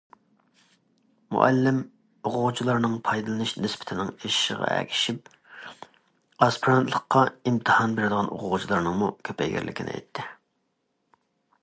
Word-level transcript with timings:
مۇئەللىم، 1.35 1.75
ئوقۇغۇچىلارنىڭ 2.29 2.95
پايدىلىنىش 3.09 3.53
نىسبىتىنىڭ 3.65 4.09
ئېشىشىغا 4.15 4.71
ئەگىشىپ، 4.77 5.29
ئاسپىرانتلىققا 6.47 7.23
ئىمتىھان 7.51 7.95
بېرىدىغان 8.01 8.33
ئوقۇغۇچىلارنىڭمۇ 8.37 9.11
كۆپەيگەنلىكىنى 9.29 9.95
ئېيتتى. 9.99 10.27